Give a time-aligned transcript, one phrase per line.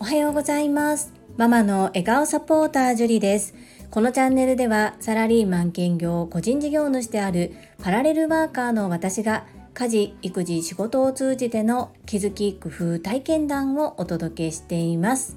[0.00, 1.12] おはようございます。
[1.36, 3.54] ママの笑顔サポータージュリです。
[3.90, 7.52] このチャンネルではサラリーマン兼業個人事業主である
[7.82, 15.36] パラレルワーカーの私が家事育児仕事を通じての気づき工夫体験談をお届けしています。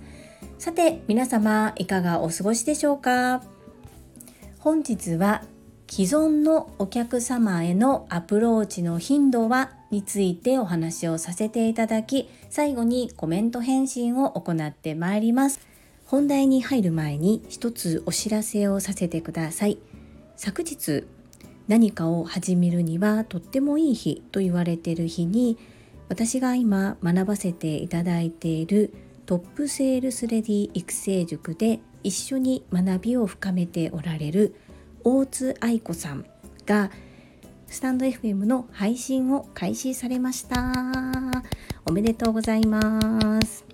[0.57, 3.43] さて皆様いかがお過ごしでしょうか？
[4.57, 5.43] 本日は
[5.87, 15.59] 既存のお客様へのアプローチの頻度はについてお話をさせていただき最後にコメント返信を行ってまいります。
[16.05, 19.77] 本題に入る前に一つお知らせをさせてください。
[20.35, 21.05] 昨日
[21.67, 25.57] 何かを始めるにはとってもいい日と言われている日に
[26.09, 28.93] 私が今学ばせていただいている
[29.25, 34.55] トップセールスレディ育成塾で一緒に学びを深めておられる
[35.03, 36.25] 大津愛子さん
[36.65, 36.91] が
[37.73, 40.71] スタンド FM の配信を開始されました。
[41.87, 43.65] おめでとうございます。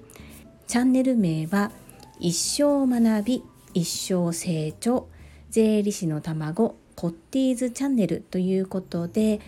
[0.68, 1.70] チャンネル名は
[2.18, 5.10] 一生学び一生成長
[5.50, 9.42] 税理士の卵コッティーズチャンネルということで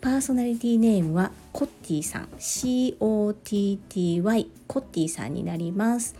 [0.00, 2.28] パーソナリティネームはコッティさん。
[2.38, 6.14] COTTY コッティさんになります。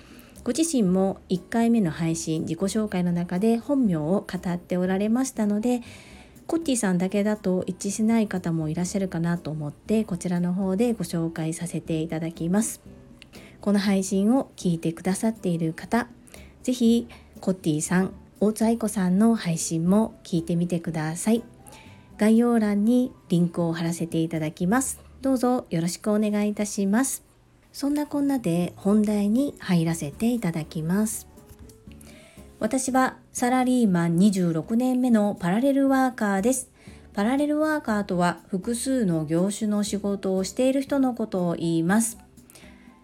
[0.45, 5.81] ご自身も1回目の配信自己紹介の中で本名を語っておられましたので
[6.47, 12.81] コッティさんだけだと一致しない方もいらっしゃるかなと思ってこちらの方でご紹介させていただきます。
[13.61, 16.07] この配信を聞いてくださっている方
[16.63, 17.09] 是非
[17.41, 21.43] コッティさん大津愛子さんの配信も聞いてみてください。
[22.19, 25.01] 概要欄にリンクを貼らせていただきます。
[25.23, 27.25] どうぞよろしくお願いいたします。
[27.73, 31.27] そんなこんなで本題に入らせていただきます。
[32.61, 36.71] 私はサラリーマン26年目のパラレルワーカーです。
[37.15, 42.17] パラレルワーカーとは複数の業種の仕事をしている人のことを言います。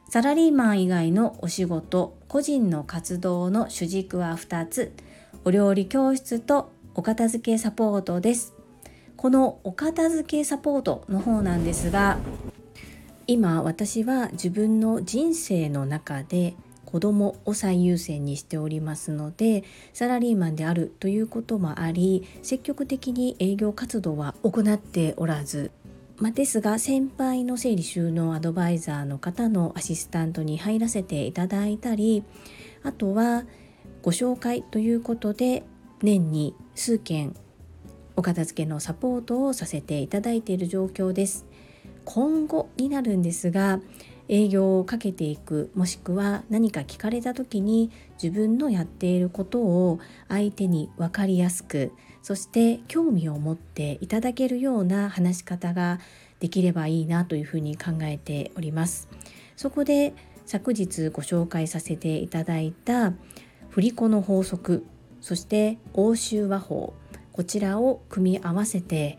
[0.08, 4.92] サラリーマン以外のお仕事個人の活動の主軸は2つ。
[5.44, 8.54] お料理教室とお片付けサポートです。
[9.16, 12.18] このお片付けサポートの方なんですが
[13.26, 16.54] 今私は自分の人生の中で
[16.90, 25.70] 子供を最優先にしておりますのでサラリーマンであるということもあり積極的に営業活動は行っておらず
[26.18, 32.24] まあ、ですが先輩の整理収納アドバイザーの方のアシスタントに入らせていただいたり
[32.82, 33.44] あとは
[34.02, 35.62] ご紹介ということで
[36.02, 37.34] 年に数件
[38.16, 41.46] お片付けのサポートをさせていただいている状況です。
[42.04, 43.80] 今後になるんですが
[44.32, 47.90] 営業をかけていくもしくは何か聞かれた時に
[48.22, 49.98] 自分のやっていることを
[50.28, 51.92] 相手に分かりやすく
[52.22, 55.98] そして興味を持っていただけるような話し方が
[56.38, 59.08] できればいいなというふうに考えております。
[59.56, 60.14] そこで
[60.46, 63.12] 昨日ご紹介させていただいた
[63.68, 64.86] 振り子の法則
[65.20, 66.94] そして欧州和法
[67.32, 69.18] こちらを組み合わせて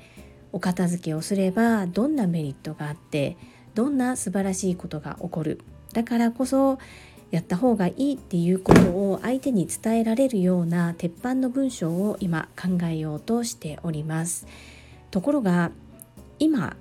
[0.51, 3.37] お片付けをすればどんなメリットがあって
[3.75, 5.61] どんな素晴らしいことが起こる
[5.93, 6.79] だからこそ
[7.31, 14.47] やった方がいいっていうことを相手に伝えられるような鉄板の文章を今考えようとしております。
[15.11, 15.71] ところが
[16.39, 16.75] 今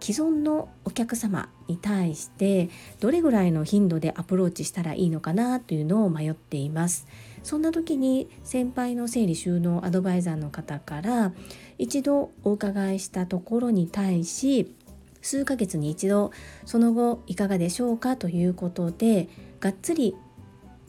[0.00, 7.06] 既存のお客様に対してどれぐらいの頻度でアプローチしたらいいのかなというのを迷っています。
[7.42, 11.32] そんな時に先輩の整理収納アドバイザーの方から
[11.78, 14.74] 一度お伺いしたところに対し
[15.22, 16.32] 数ヶ月に一度
[16.64, 19.28] その後いかがでしょうかということで
[19.60, 20.16] がっつり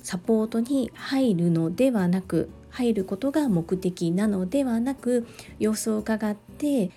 [0.04, 5.28] サポートに入るのではなく入ることが目的なのではなく
[5.60, 6.92] 様子を伺って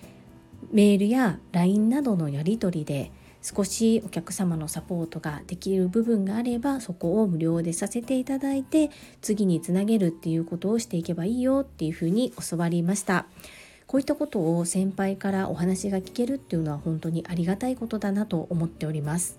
[0.71, 8.89] メールや LINE などのやり取りで少しお客様のサポートができる部分があればそこを無料でさせていただいて
[9.21, 13.27] 次につなげるっていうことをしていけばいいよっていうふうに教わりました。
[13.87, 19.37] こういったことを先輩からお話が聞けるっていうのは本当にありがたいことだなと思っております。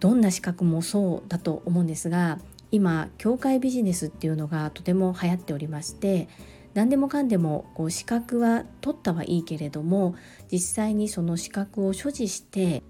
[0.00, 2.38] どんな資格もそうだと思うんですが
[2.72, 6.28] 今教会ビジネスっていうのがとても流行っておりまして
[6.72, 10.14] 何でもかんでもこう資格は取ったはいいけれども
[10.50, 12.82] 実際にその資格を所持して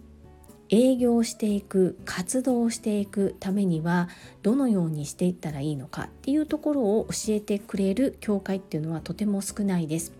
[0.69, 4.09] 営業していく活動していくためには
[4.43, 10.13] どのようにしていったらいいのかっていうところを教えてくれる教会っていうのはとても少ないです。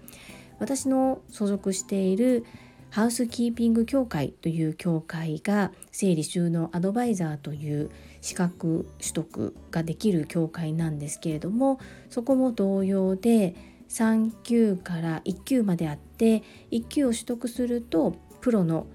[0.61, 2.45] 私の所属している
[2.91, 7.91] ハウスキーピング協会という協会が整理収納アドバイザーという
[8.21, 11.79] 資格取得ができる協会なんですけれども
[12.09, 13.55] そこも同様で
[13.89, 18.87] 3級から1級まであって1級を取得するとプロの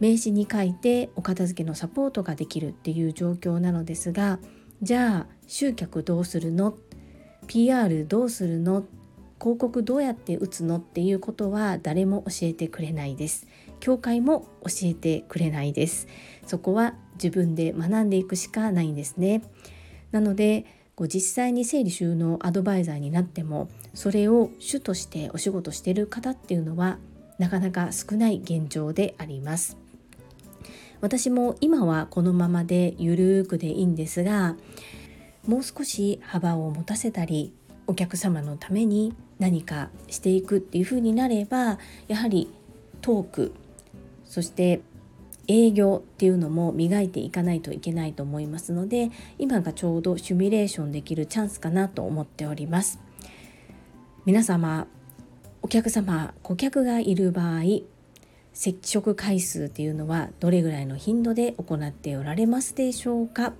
[0.00, 4.38] 名刺に書いてお片付けのサポートができるっていう状況なのですが
[4.80, 6.76] じゃあ集客どうするの
[7.46, 8.84] ？PR どうするの？
[9.42, 13.48] 広告どうやって打つのっていうことは誰も教えてくれないです。
[13.80, 16.06] 教会も教えてくれないです。
[16.46, 19.42] そこは自分で学んでいくしかないんですね。
[20.12, 26.98] なのでこう実際に整理収納アドバイザーになってもそれを主としてお仕事してる方っていうのは
[27.38, 29.76] なかなか少ない現状であります。
[31.00, 34.54] 私も今はこのままでゆるーくでいいんですが
[35.48, 37.52] もう少し幅を持たせたり
[37.88, 42.48] お客様のために何かしていくっていう風になればやはり
[43.00, 43.52] トーク
[44.24, 44.80] そして
[45.48, 49.10] 営業っていうのも磨いていかないといけないと思いますので
[49.40, 53.00] 今がちょうどシミュレーションできるチャンスかなと思っております。
[54.24, 54.86] 皆様
[55.60, 57.62] お客様顧客がいる場合
[58.52, 63.54] 接触回数っていうのはどれぐらいの頻度で行っておられますでしょうか？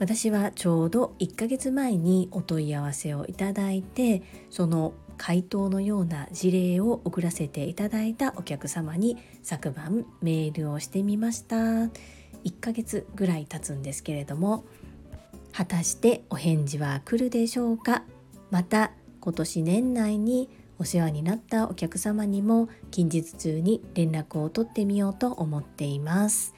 [0.00, 11.56] 私はちょうど1ヶ月前にお問い合わせをいただいてその回答のような事例を送らせていただいたお客様に昨晩メールをしてみました。
[11.56, 11.90] 1
[12.58, 14.64] ヶ月ぐらい経つんですけれども
[15.52, 18.04] 果たしてお返事は来るでしょうか？
[18.50, 26.54] また今年年内にお世話になったお客様にも近日中に連絡を取ってみようと思っています。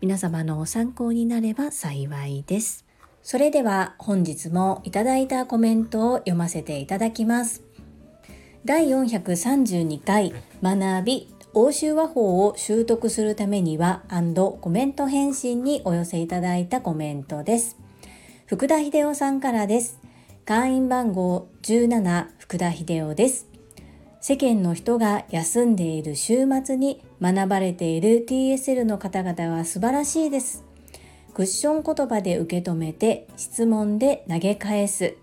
[0.00, 2.84] 皆様の参考になれば幸いです。
[3.22, 7.64] それでは本日もいただいたコメントを読ませていただきます。
[8.64, 10.32] 第432回
[10.62, 14.04] 学び欧州和法を習得するためには
[14.62, 17.76] コメント返信にお寄せいただいたコメントです。
[18.46, 19.98] 福田秀夫さんからです。
[20.46, 23.48] 会員番号17福田秀夫です。
[24.22, 30.64] 世間の人が休んでいる週末に学ばれている TSL の方々は素晴らしいです。
[31.34, 35.18] クッション言葉で受け止めて質問で投げ返す。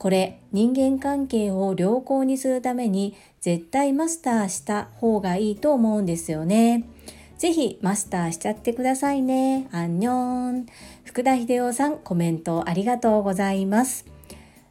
[0.00, 6.88] これ人間関係を良好にするために絶対マスターした方がいいと思うんですよね。
[7.36, 9.68] ぜひマスターしちゃってくださいね。
[9.72, 10.66] アンニョン。
[11.04, 14.06] 福田秀夫さんコメントありがとうございます。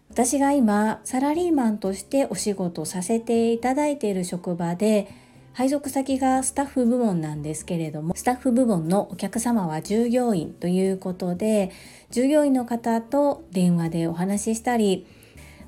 [0.09, 5.13] 私が今サラリーマンとしてお仕事させていただいている職場で
[5.53, 11.71] 配属先がスタッフ部門なんですけれどもスタッフ部門のお客様は従業員ということで
[12.09, 15.05] 従業員の方と電話でお話ししたり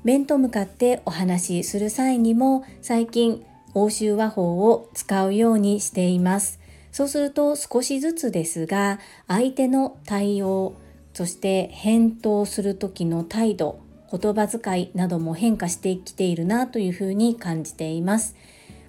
[0.04, 3.44] 面と向かってお話しする際にも最近
[3.74, 6.60] 欧州和法を使うようにしています。
[6.90, 10.74] そうすると少しずつですが相手の対応
[11.14, 18.36] そして返答する時の態度言葉遣いなども変化してきているなというふうに感じています。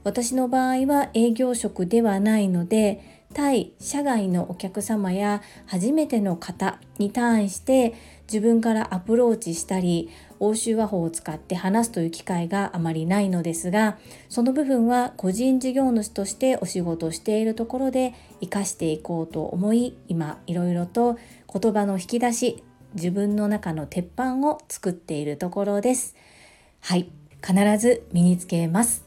[0.04, 7.94] 私の場合は営業職ではないので対社外のお客様や初めての方に対して
[8.28, 10.10] 自分からアプローチしたり
[10.46, 13.98] 欧州和法を使って話すという機会があまりないのですが
[14.30, 21.18] その部分は個人事業主としてお仕事をしているところで活かしていこうと思い今いろいろと
[21.52, 22.64] 言葉の引き出し
[22.94, 26.16] 自分の中の鉄板を作っているところです。
[26.80, 27.10] はい。
[27.46, 29.06] 必ず身につけます。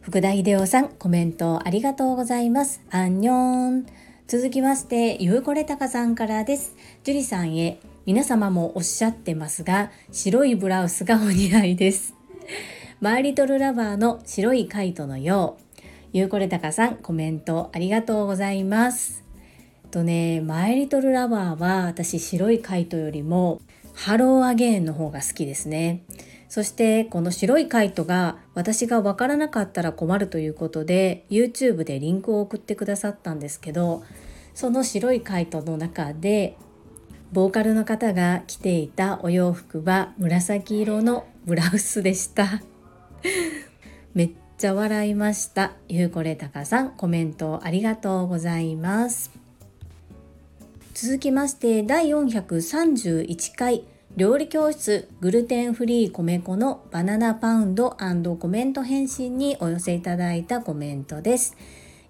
[0.00, 2.80] 福田秀夫さんコメントありがとうございます。
[2.90, 4.09] アンニョン。
[4.30, 6.76] 続きましてゆうこれたかさんからです。
[7.02, 12.14] 樹里さんへ皆様もおっしゃってますが白いブラウスがお似合いです。
[13.00, 15.80] マイリトルラバーの白いカイトのよう。
[16.12, 19.24] ゆうこれたかさんコメントありがとうございます。
[19.90, 23.60] とねマイリトルラバーは私白いカイトよりも
[23.94, 26.04] ハローアゲーンの方が好きですね。
[26.50, 34.02] そしてこの白いカイトが私がわからなかったら困るということで YouTube でリンクを送ってくださったんですけど
[34.52, 36.56] その白いカイトの中で
[37.32, 42.60] ボーカルの方が着ていたお洋服は紫色のブラウスでした。
[44.14, 45.74] めっちゃ笑いました。
[45.88, 49.30] ゆうこれたかさんコメントありがとうございます。
[50.94, 53.84] 続きまして第431回。
[54.16, 57.96] 料理教室グルテンフリー米粉のバナナパウンド
[58.40, 61.56] コメント返信にお寄せいただいたコメントです。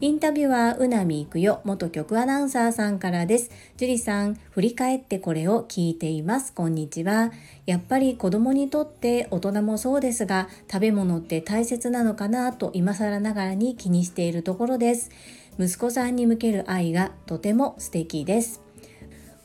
[0.01, 3.51] インタビュアーうなみいくよ元局アナウンサーさんからです。
[3.77, 6.55] 樹里さん、振り返ってこれを聞いています。
[6.55, 7.33] こんにちは。
[7.67, 15.11] やっぱり子供にとって大人もそうですが、食べ物って大切なのかなと今更ながらに気にしているところです。
[15.59, 18.63] 息子さんに向ける愛がとても素敵です。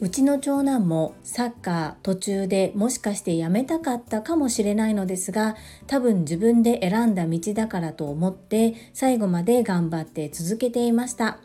[0.01, 5.55] うちの長男もサッカー途中でもしかしてやめたかったかもしれないのですが
[5.87, 11.39] 多分自分で選んだ道だからと思って最後まで頑張って続けていました。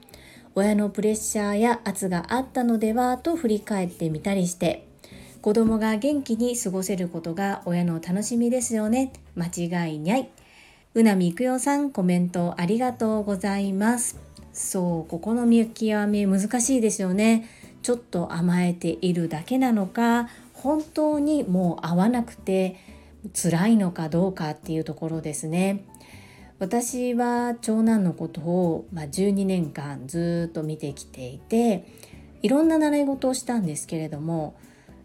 [0.56, 4.84] 親のプレッシャーや圧があったのではと振り返ってみたりして
[5.42, 9.12] 子供が元気に過ごせることが親の楽しみですよね。
[9.36, 10.28] 間違いにゃい。
[10.94, 14.18] うなみいくよさんコメントありがとうございます。
[14.52, 17.48] そうここの見極め難しいですよね。
[17.82, 22.76] ちょっと甘えているだけなのか本当にもう合わなくて
[23.34, 25.84] 辛いのかどうかっていうところですね。
[26.58, 31.86] 私は長男のことを、まあ、12年間ずっと見てきていて
[32.42, 34.54] いろんな習い事をしたんですけれども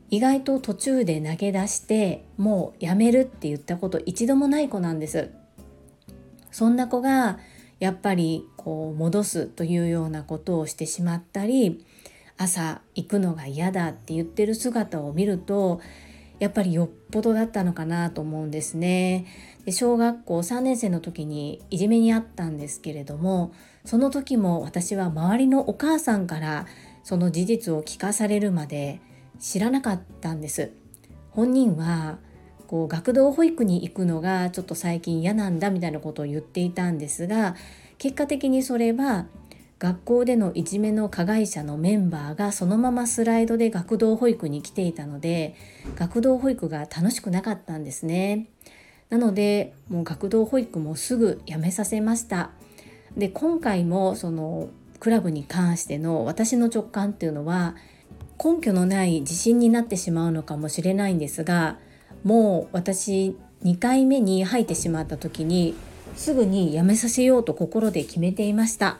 [0.09, 5.31] 意外と途中で投げ出してもうやめるって言ったこと一度もない子なんです。
[6.51, 7.39] そんな子が
[7.79, 11.85] やっぱりこう戻すというようなことをしてしまったり
[12.37, 15.81] 朝行くのが嫌だって言ってる姿を見ると
[16.39, 19.25] やっぱりよっぽどだったのかなと思うんですね。
[19.65, 23.51] で小学校3年生の時にいじめにあったんですけれども
[23.83, 26.67] その時も私は周りのお母さんから
[27.03, 28.99] その事実を聞かされるまで
[29.39, 30.71] 知らなかったんです。
[31.31, 32.17] 本人は
[32.67, 37.55] こう学童保育に行くのがちょっと最近嫌なんだみたいなことを言っていたんですが
[37.97, 39.27] 結果的にそれは
[39.79, 45.55] 学校でのいじめの加害者のメンバーがそのままスライドで学童保育に来ていたので
[45.95, 48.47] 学童保育が楽しくなかったんですね。
[49.09, 52.51] なのでもう学童保育もすぐやめさせました。
[53.17, 57.75] で今回もそのクラブに関しての私の直感っていうのは
[58.43, 61.77] 根拠のない自信になってしまうのかもしれないんですが
[62.23, 65.75] もう私2回目に入ってしまった時に
[66.15, 68.97] すぐにやめさせようと心で決めていました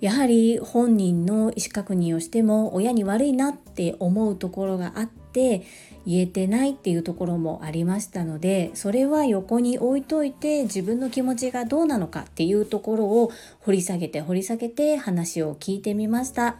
[0.00, 5.62] やはり本人の意思確認をしても親に悪いなって思うところがあって
[6.06, 13.30] 言えてないっていうところもありましたのでそれは横に置いといて自分の気持ちがどうなのかっていうところを
[13.60, 16.56] 掘り下げて掘り下げて話を聞いてみました。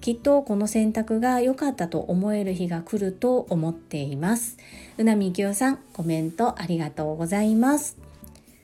[0.00, 4.56] きっとこの選択が良かったと思える日が来ると思っています。
[4.96, 8.09] うなみきよさんコメントありがとうございます。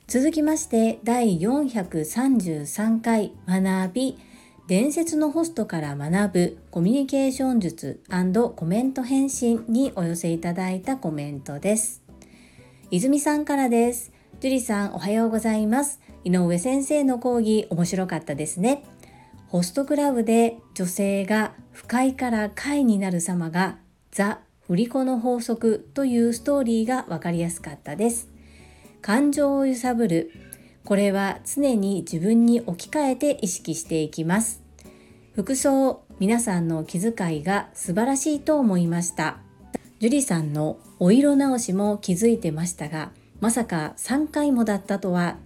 [0.08, 4.18] 続きまして第433回学び
[4.68, 8.00] 伝説のホストから学ぶコミュニケーション術
[8.54, 12.04] コメント返信にお寄せいただいたコメントです。
[12.92, 14.12] 泉さんからです。
[14.38, 16.00] 樹里さんおはようございます。
[16.22, 18.84] 井上先生の講義面白かったですね。
[19.48, 23.78] ホストクラブで女性が不快から快になる様が
[24.12, 28.35] ザ・振り子の法則というストーリーがわかりやすかったです。
[29.06, 30.32] 感情を揺さぶる。
[30.84, 34.64] これは常に自分に置き換えて意識していきます。
[35.32, 39.38] 服装皆さんの気遣いが素晴らしいと思いました。
[40.00, 45.36] 樹里さんのお色直しも気づいてましたがまさか3回もだったとは。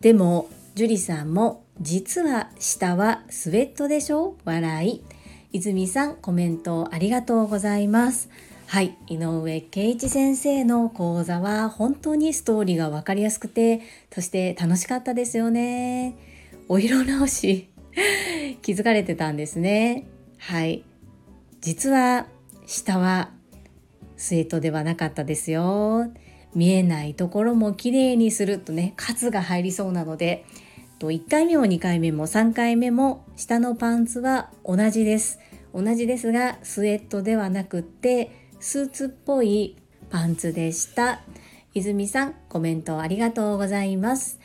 [0.00, 4.38] でも樹里さんも実は下はスウェットでしょ？
[4.46, 5.04] 笑い。
[5.52, 8.30] 泉さんコメントありがとうございます。
[8.72, 8.96] はい。
[9.06, 16.16] 井上圭一先生の講座は本当にストーリーが分かりやすくてそして楽しかったですよね。
[16.70, 17.68] お色直し
[18.62, 20.06] 気づかれてたんですね。
[20.38, 20.84] はい。
[21.60, 22.28] 実は
[22.64, 23.32] 下は
[24.16, 26.10] スウェットではなかったですよ。
[26.54, 30.46] 見えないところも綺麗にするとね数が入りそうなので
[30.98, 35.40] 1回目も2回目も3回目も下のパンツは同じです。
[35.74, 39.76] 同じですがスウェットではなくってスーツっぽい
[40.08, 41.20] パンツでした。
[41.74, 44.38] 泉さん、コメントありがとうございます。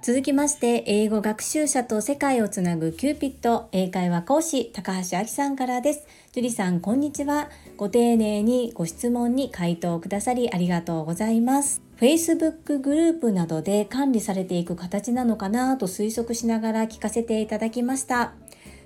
[0.00, 6.06] 続きまして、英語学習者と世界をつなぐキューピット英会話講師、高橋明さんからです。
[6.30, 7.48] 樹里さん、こんにちは。
[7.76, 11.82] ご丁寧にご質問に回答くださりありがとうございます。
[11.98, 18.34] Facebook グループなどで管理されていく形なのかなと推測しながら聞かせていただきました。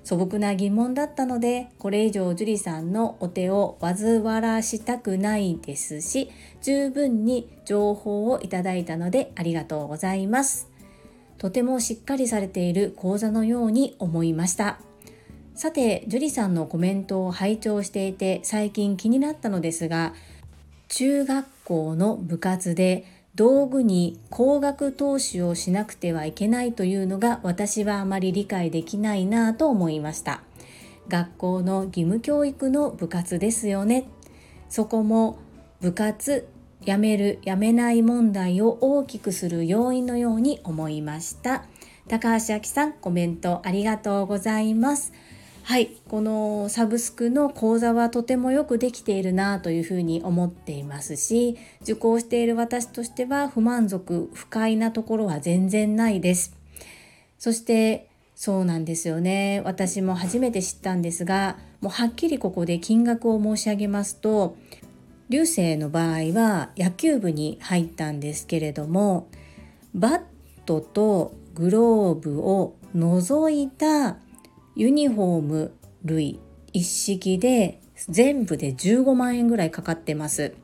[0.04, 6.30] 素朴な疑問だったのでこれ以上樹里さんのお手を煩わらしたくないですし
[6.62, 10.68] 十分に情報をいただいたのでありがとうございます。
[11.38, 14.80] とてもしっかりされている講座のように思いました。
[15.54, 20.14] さて樹里さんのコメントを拝聴していて最近気になったのですが
[20.88, 23.04] 中学校の部活で
[23.38, 30.42] 道具に高額投資をしなくてはいけないというのが私はあまり理解できないなと思いました。
[31.06, 34.08] 学校の義務教育の部活ですよね。
[34.68, 35.38] そこも
[35.80, 36.48] 部活
[36.84, 41.64] やめるやめない問題を大きくする要因のように思いました。
[42.08, 45.12] 高橋明さんコメントありがとうございます。
[45.62, 56.56] はいこのサブスクの講座はとてもよくできているなというふうに思っていますし受講している私としては不満足不快なところは全然ないです。
[57.38, 59.62] そしてそうなんですよね。
[59.64, 64.56] 私も初めて知ったんですがもうはっきりここで金額を申し上げますと
[65.28, 69.28] 流星の場合は野球部に入ったんですけれども
[69.94, 70.22] バッ
[70.64, 74.16] トとグローブを除いた
[74.78, 75.72] ユニフォーム
[76.04, 76.38] 類
[76.72, 80.54] 一式で全部で15万円ぐらいかかってます。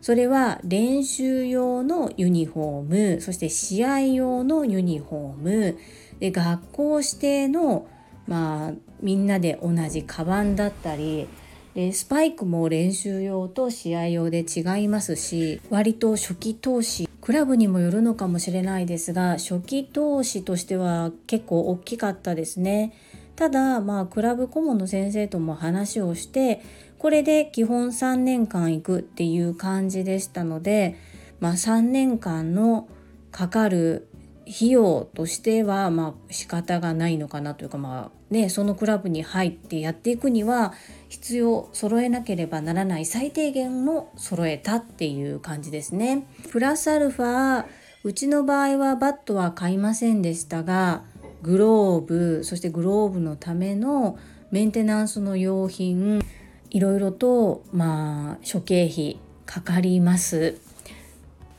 [0.00, 5.36] それは練習用のユニフォームそして試合用のユニフォー
[5.72, 5.78] ム
[6.20, 7.88] で学校指定の
[8.28, 11.26] まあみんなで同じカバンだったり
[11.74, 22.94] でスパイクも練習用と試合用で違いますし割と初期投資クラブにもよるのかもしれないですが初期投資としては結構大きかったですね。
[23.38, 26.60] ただまあクラブ顧問の先生とも話をして
[26.98, 30.96] これで基本3年間行くっていう感じでしたので、
[31.38, 32.88] まあ、3年間の
[33.30, 34.08] かかる
[34.42, 40.72] 費用としてはまあ仕方がないのかなというかまあねそのクラブに入ってやっていくには
[41.08, 46.26] 必要揃えなければならない最低限の揃えたっていう感じですね。
[46.50, 47.66] プラスアルファ
[48.02, 51.04] うちの場合はバットは買いませんでしたが
[51.42, 54.18] グローブそしてグローブのための
[54.50, 56.24] メンテナンスの用品
[56.70, 60.60] いろいろとまあ諸経費かかります。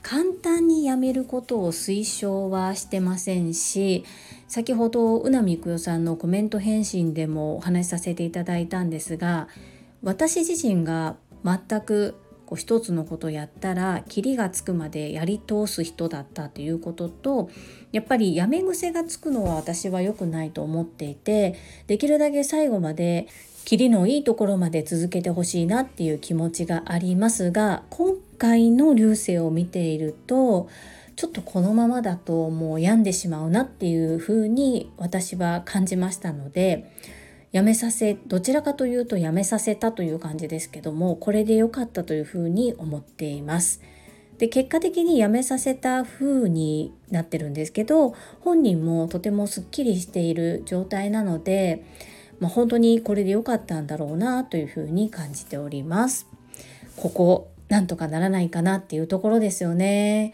[0.10, 4.04] 簡単にやめることを推奨はしてませんし
[4.48, 9.50] 先ほど宇波育代さんのコメント返信でもお話しさせていただいたんですが
[10.02, 12.16] 私自身が全く
[12.50, 17.52] こう一つのことやったらキリがつくまでやり通す人だったということと
[17.92, 23.28] やっぱりやめ癖がつくのは私は良くないと思っていてできるだけ最後まで
[23.66, 30.70] キリのいいところまで続けてほしいなっていう気持ちがありますが今回の流星を見ていると
[31.16, 36.92] ちょっとこのままだともう病んでしまうなっていうふうに私は感じましたので
[37.52, 43.82] やめさせどちらかというとやめさせたという感じですけどもこれで良かったというふうに思っています。
[44.38, 51.84] で結果的にやめさせた風になってるんですけど本人もとてもすっきりしている状態なので、
[52.40, 56.26] まあ、本当にこれで良かったんだろうなというふうに感じております。
[56.96, 60.34] ここなんとかならないかなっていうところですよね。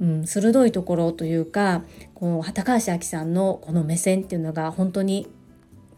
[0.00, 5.28] うん、鋭いところというかこの高橋明さんのこの目線っていうのが本当に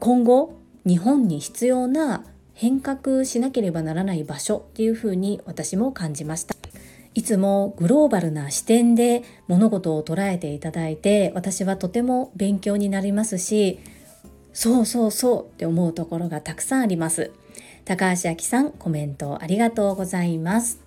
[0.05, 0.53] 今後
[0.85, 6.55] 日本に必要な変革しなければならない場所っていうふうに私も感じました。
[7.15, 13.79] いつもグローバルな視点で物事を捉えていただいて私はとても勉強になりますし
[14.53, 17.31] そうそうそうって思うところがたくさんあります。
[17.87, 20.81] 高橋明さんコメントありがとうございます。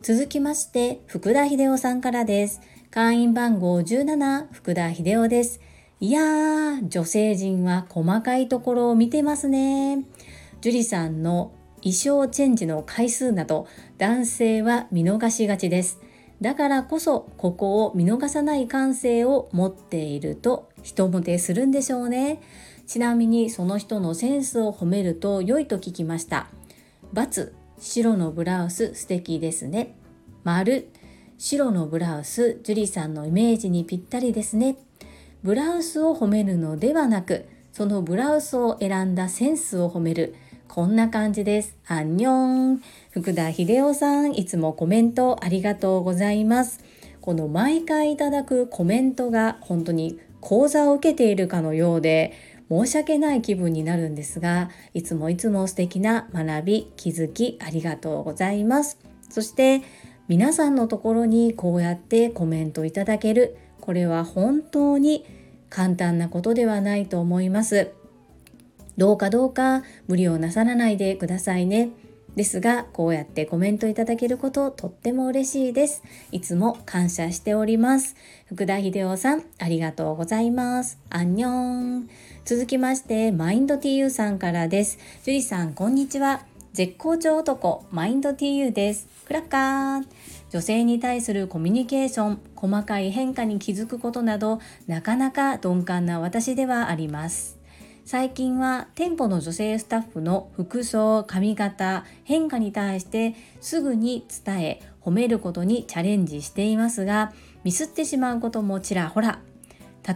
[0.00, 2.62] 続きまして福田秀夫さんからです。
[2.90, 5.60] 会員番号17福田秀夫です。
[5.98, 10.04] いやー、女性陣は細かいところを見てますね。
[10.60, 15.98] 樹里さんの衣装チェンジの回数など男性は見逃しがちです。
[16.42, 22.42] だからこそここを見逃さない感性を持っていると人モテするんでしょうね。
[22.86, 26.50] ちなみにその人のセンスを褒めると良いと聞きました。
[27.14, 29.94] ×白のブラウス素敵ですね。
[30.44, 30.90] 丸
[31.38, 34.76] 白のブラウス樹里さんのイメージにぴったりですね。
[35.42, 40.34] ブラウスを褒めるのではなくそのブラウスを選んだセンスを褒める。
[40.66, 41.76] こんな感じです。
[41.86, 42.82] アンニョン。
[43.10, 46.80] 福田秀夫さんいつもコメントありがとうございます。
[47.20, 52.32] この毎回いただくコメントが本当に講座を受けているかのようで
[52.70, 58.98] 申し訳ない気分になるんですがいつもいつも素敵な学び気づきありがとうございます。
[59.28, 59.82] そして
[60.28, 65.24] 皆さんのところにこうやってコメントいただけるこれは本当に
[65.70, 67.92] 簡単なことではないと思います。
[68.96, 71.90] どうかどうか無理をなさらないでくださいね。
[72.34, 76.02] ですが、こうやってコメントいただけることとっても嬉しいです。
[76.32, 78.16] いつも感謝しております。
[78.46, 80.98] 福田秀夫さん、ありがとうございます。
[81.08, 81.48] アンニョ
[82.00, 82.10] ン。
[82.44, 84.98] 続きまして、マインド TU さんからです。
[85.22, 86.44] 樹里さん、こんにちは。
[86.72, 89.06] 絶好調男、マインド TU です。
[89.26, 90.35] クラッカー。
[90.56, 97.58] 女性に対するコミュニケーション細かい変化に気づくことなどなかなか鈍感な私ではあります。
[98.06, 109.40] 最近は店舗の女性スタッフの服装髪型変化に対してすぐに伝え褒めることにチャレンジしていますがミスってしまうこともちらほら。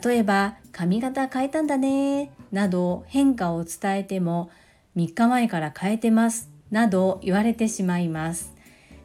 [0.03, 4.49] 例えば髪型変えたんだねなど変化を伝えても
[4.97, 8.59] 3日前から変えてますなど言われてしまいます。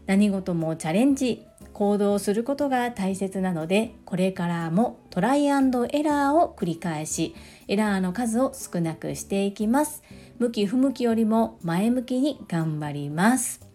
[0.07, 7.35] 何事もチャレンジ行動することが大切なのでこれからもトライアンドエラーを繰り返し
[7.67, 10.03] エラーの数を少なくしていきます。
[10.37, 13.65] 向き不向きよりも前向きに頑張ります。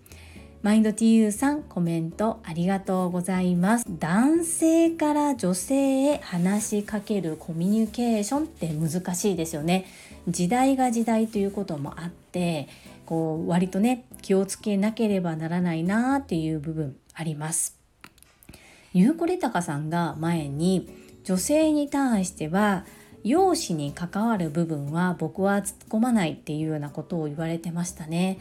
[0.62, 3.86] マインド TU さんコメントありがとうございます。
[3.88, 9.86] 男性から女性へ話しかけるコミュニケーションって難しいですよね。
[10.28, 12.68] 時代が時代ということもあって
[13.10, 17.76] こう割とね気をつけなければならないなっていう部分あります
[18.92, 20.88] ゆうこれたかさんが前に
[21.24, 22.86] 女性に対しては
[23.24, 28.38] 容姿に関わる部分は僕は突っ込まないっていうようなことを言われてましたね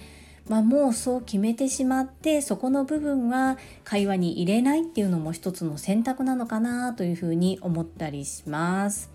[0.47, 9.11] まあ、もうそう決めてしまってそこの部分は会話に入れないっていうのも一つの選択なのかなというふうに思ったりします。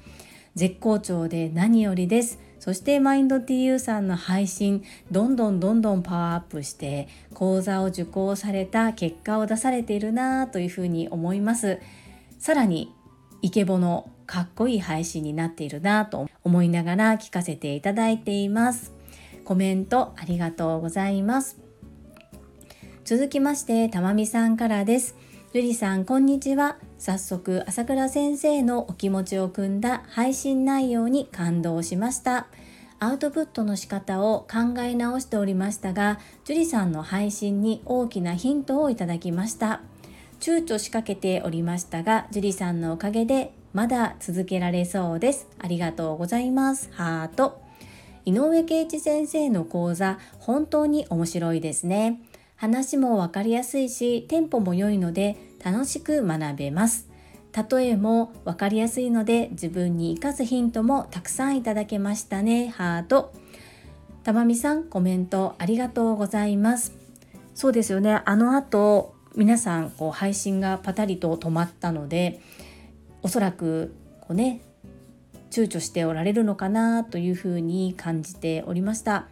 [0.54, 2.38] 絶好調で何よりです。
[2.64, 11.78] そしてマインド TU さんの配信どんどんどんどんパワーアップして講座を受講された結果を出されているなというふうに思います。
[12.38, 12.90] さらに
[13.42, 18.94] イケボのかっこいい配信になっているなと思いながら聞かせていただいています。
[19.44, 21.58] コメントありがとうございます
[23.04, 25.16] 続きましてたまみさんからです
[25.52, 32.46] ゆりさんこんにちは早速朝倉先生のお気持ちを汲んだ配信内容に感動しました。
[32.98, 39.82] アウトプットの仕方を考え直しておりましたが樹里さんの配信に大きなヒントをいただきました。
[40.40, 45.46] 躊躇しかけておりましたが樹里さんのおかげでまだ続けられそうです。
[45.58, 46.88] ありがとうございます。
[46.94, 47.60] ハート。
[48.24, 52.22] 井上圭一先生の講座本当に面白いですね。
[52.56, 57.08] 話もわかりやすいしテンポも良いので楽しく学べます。
[57.70, 62.68] 例えも分かりやすいので自分に生かすヒントもたくさんいただけましたね。
[62.68, 63.32] ハート。
[64.24, 66.92] たまみさんコメントありがとうございます。
[67.54, 68.20] そうですよね。
[68.24, 72.40] あの後皆さんこう配信がパタリと止まったので
[73.22, 74.60] おそらくこうね
[75.50, 79.28] 躊躇しておられるのかなというふうに感じておりました。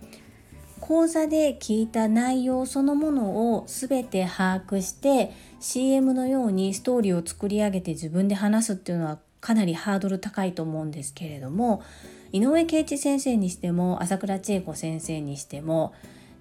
[0.83, 11.85] 講座で聞いた内容そのものを全て把握して CM のようにストーリーを作り上げて自分で話すっていうのはかなりハードル高いと思うんですけれども
[12.33, 15.93] 井上圭一先生にしても朝倉千恵子先生にしても、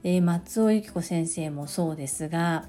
[0.03, 2.65] え松尾由紀子先生もそうですが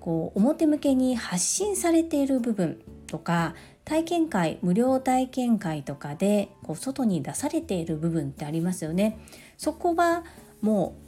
[0.00, 3.54] こう表向けに発信されている部分とか
[3.86, 9.18] 体験会無料体験会とかでこう外に出されている部分ってありますよね。
[9.56, 10.24] そこは
[10.60, 11.05] もう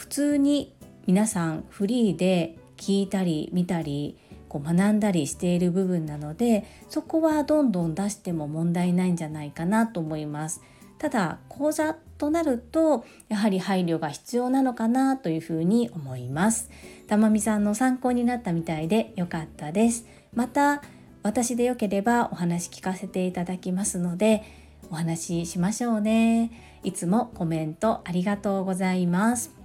[0.00, 0.72] 普通に
[1.06, 4.16] 皆さんフリーで聞いたり見たり
[4.48, 10.62] こう学んだりしている部分なのでそこはどんどん出しても問題ないんじゃないかなと思います。
[10.96, 16.70] ただ講座となるとやはり配慮が必要なのかなというふうに思います。
[17.06, 20.06] たまみさんの参考になったみたいでよかったです。
[20.32, 20.82] また
[21.22, 24.44] 私でよければお話聞かせていただきますので
[24.90, 29.59] お話ししましょうねいつもコメントありがとうございます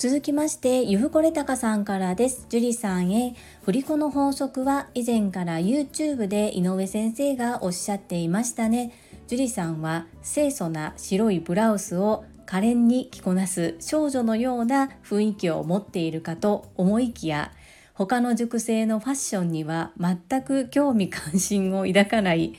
[0.00, 2.46] 続きましてゆふこれたかさんからです。
[2.48, 3.34] 樹里さんへ。
[3.66, 8.92] 振り子の法則は以前から YouTube で井上先生がおっしゃっていましたね。
[9.28, 17.52] 樹里さんは清楚な白いブラウスを可憐に着こなす少女のような雰囲気を持っているかと思いきや
[17.92, 22.54] 他の熟成のファッションには全く興味関心を抱かない。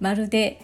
[0.00, 0.62] まるで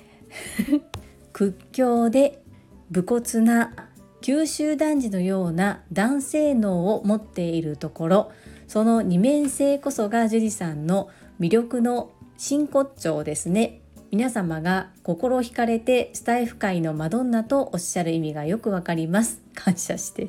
[1.34, 2.42] 屈強で
[2.90, 3.74] 武骨な
[4.22, 8.32] 九州男児のような男性脳を持っているところ
[8.66, 13.80] その二面性こそが樹里さんの魅力の真骨頂ですね。
[14.10, 19.42] 皆様が心惹かれてスタイフ界のマドンナとおっしゃる意味がよくわかります。
[19.54, 20.28] 感謝して。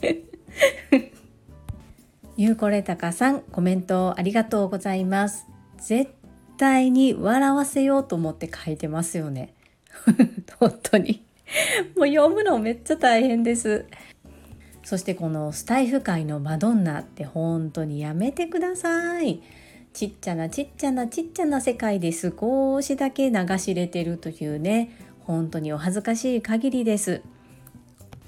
[2.36, 5.46] ゆうこれたかさんコメントありがとうございます。
[5.78, 6.12] 絶
[6.56, 9.54] 対に笑わせようと思って書いてますよね。
[10.60, 11.23] 本当に。
[11.96, 13.86] もう読むのめっちゃ大変です。
[14.82, 19.40] そしてこのスタイフ界のマドンナって本当にやめてください。
[19.92, 24.90] ちっちゃなちっちゃなちっちゃな世界で少しだけ流し入れてるというね
[25.20, 27.22] 本当にお恥ずかしい限りです。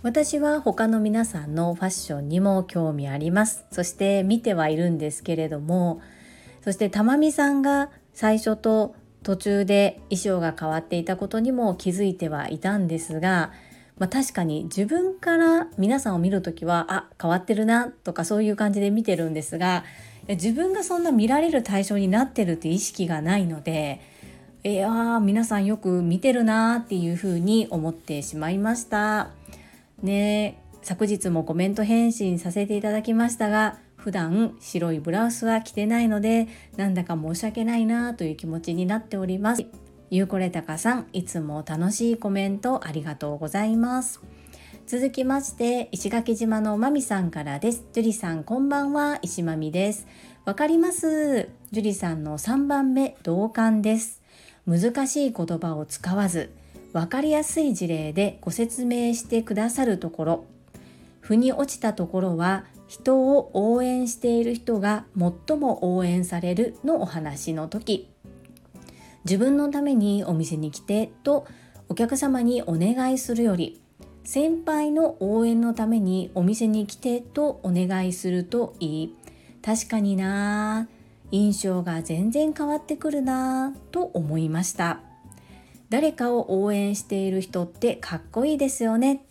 [0.02, 3.64] 私は他の皆さんのファッションにも興味あります。
[3.70, 6.00] そして見てはいるんですけれども
[6.62, 8.94] そしてたまみさんが最初と
[9.26, 13.50] 途中で衣装が変わっていたことにも気づいてはいたんですが、
[13.98, 19.82] まあ、確かに自分から皆さんを見る時はあ変わってるなとかそういう感じで見てるんですが
[20.28, 24.00] 自分がそんな見られる対象になってるって意識がないので
[24.62, 29.30] いや皆さんよく見てるなっていうふうに思ってしまいました。
[30.04, 39.66] ね昨日もコメント返信させていただきましたが普段白いブラウスは着てないのでなんだか申し訳ないなという気持ちになっております。
[40.10, 44.20] ゆうこれたかさんいつも楽しいコメントありがとうございます。
[44.86, 47.84] 続きまして石垣島のまみさんからです。
[47.92, 49.18] 樹里さんこんばんは。
[49.22, 50.06] 石まみです。
[50.44, 51.48] わかります。
[51.72, 54.22] 樹里さんの3番目同感です。
[54.68, 56.52] 難しい言葉を使わず
[56.92, 60.44] 分かりやすい事例でご説明してくださるところ。
[61.18, 68.08] 腑に落ちたところは人を応援している人が最も応援されるのお話の時。
[69.24, 71.46] 自分のためにお店に来てと
[71.88, 73.80] お客様にお願いするより
[74.22, 79.14] 先輩の応援のためにお店に来てとお願いするといい。
[79.62, 80.88] 確かにな
[81.30, 85.00] 印象が全然変わってくるなと思いました。
[85.90, 89.24] 誰かを応援している人ってかっこいいですよね。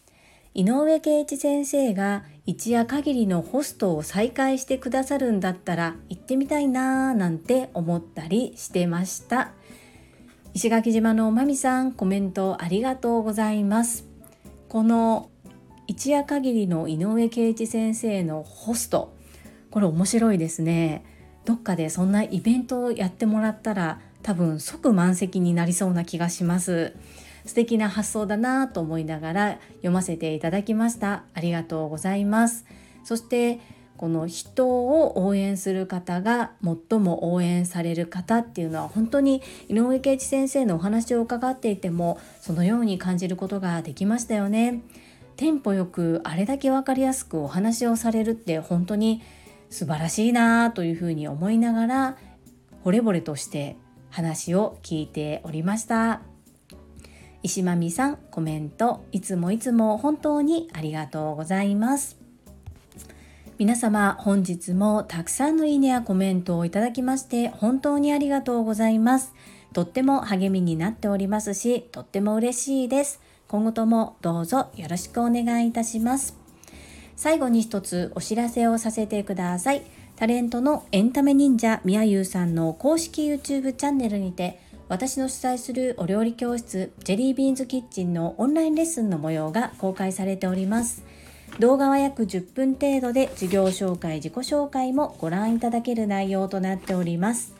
[0.53, 9.51] 井上圭一先生が一夜限りのホストを再開してくださるんだったら行ってみたいなーなんて思ったりしてました。
[10.53, 14.05] 石垣島のまみさんコメントありがとうございます。
[14.69, 15.29] この
[15.87, 19.15] 一夜限りの井上圭一先生のホスト
[19.71, 21.03] これ面白いですね。
[21.45, 26.95] どっかでそんなイベントをやってもらったら多分即満席になりそうな気がします。
[27.45, 32.65] 素敵な発想だなと思いながら読ませていただきましたありがとうございます
[33.03, 33.59] そして
[33.97, 44.81] この人を応援する方が最も応援される方っていうのは本当に井上圭一先生のお話を伺っていてもそのように感じることができましたよね。
[45.37, 49.21] テンポよくあれだけ分かりやすくお話をされるって本当に
[49.69, 52.17] 素晴らしいなというふうに思いながら
[52.85, 53.75] 惚れ惚れとして
[54.09, 56.34] 話を聞いておりました。
[57.45, 62.17] 石まみさんコメントいつもいつも本当にありがとうございます。
[63.59, 69.31] 皆様本日もたくさんのいいねやコメントをいただきまして本当にありがとうございます。
[69.73, 73.21] とっても励みになっておりますしとっても嬉しいです。
[73.47, 76.35] 今後ともどうぞよろしくお願いいたします。
[77.15, 79.83] 最後に一つお知らせをさせてください。
[80.15, 91.03] タレントのエンタメ忍者みやゆうさんの公式 YouTube チャンネルにて私の主催するお料理教室ジェリービーンズキッチンのオンラインレッスンの模様が公開されております。
[91.59, 97.55] 動画は約10分程度で授業紹介自己紹介もご覧いただける内容となっております。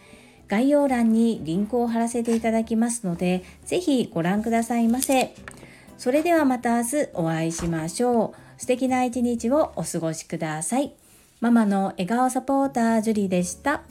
[0.47, 5.33] 概要欄にリンクを貼らせていただきますのでぜひご覧くださいませ。
[5.97, 8.61] それではまた明日お会いしましょう。
[8.61, 10.93] 素敵な一日をお過ごしください。
[11.41, 13.81] ママの笑顔サポータージュリでした。